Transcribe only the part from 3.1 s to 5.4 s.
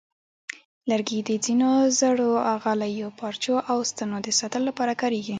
پارچو، او ستنو د ساتلو لپاره کارېږي.